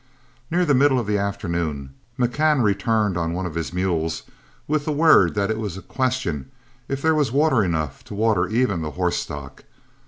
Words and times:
Near 0.49 0.65
the 0.65 0.73
middle 0.73 0.97
of 0.99 1.05
the 1.05 1.19
afternoon, 1.19 1.93
McCann 2.17 2.63
returned 2.63 3.17
on 3.19 3.33
one 3.33 3.45
of 3.45 3.53
his 3.53 3.71
mules 3.71 4.23
with 4.67 4.85
the 4.85 4.91
word 4.91 5.35
that 5.35 5.51
it 5.51 5.59
was 5.59 5.77
a 5.77 5.81
question 5.83 6.49
if 6.87 7.03
there 7.03 7.13
was 7.13 7.31
water 7.31 7.63
enough 7.63 8.03
to 8.05 8.15
water 8.15 8.47
even 8.47 8.81
the 8.81 8.89
horse 8.97 9.17
stock. 9.17 9.63